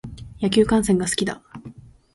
[0.41, 1.43] 野球観戦が好きだ。